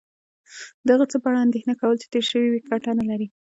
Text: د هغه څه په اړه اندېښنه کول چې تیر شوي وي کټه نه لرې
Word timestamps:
د 0.85 0.87
هغه 0.95 1.05
څه 1.11 1.17
په 1.21 1.27
اړه 1.29 1.39
اندېښنه 1.45 1.73
کول 1.81 1.95
چې 2.01 2.07
تیر 2.13 2.25
شوي 2.31 2.49
وي 2.49 2.61
کټه 2.69 2.91
نه 2.99 3.03
لرې 3.09 3.27